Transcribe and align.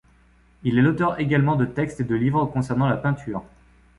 Il 0.63 0.79
est 0.79 0.81
l'auteur 0.81 1.19
également 1.19 1.55
de 1.55 1.65
textes 1.65 1.99
et 1.99 2.03
de 2.03 2.15
livres 2.15 2.45
concernant 2.47 2.89
la 2.89 2.97
peinture. 2.97 3.43